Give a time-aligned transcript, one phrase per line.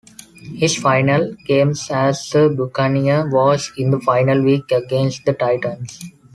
[0.55, 5.99] His final game as a Buccaneer was in the final week against the Titans.